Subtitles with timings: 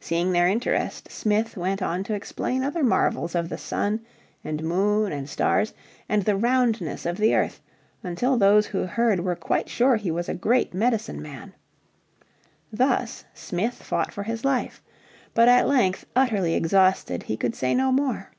[0.00, 4.00] Seeing their interest Smith went on to explain other marvels of the sun,
[4.42, 5.74] and moon, and stars,
[6.08, 7.60] and the roundness of the earth,
[8.02, 11.54] until those who heard were quite sure he was a great "medicine man."
[12.72, 14.82] Thus Smith fought for his life.
[15.34, 18.32] But at length utterly exhausted, he could say no more.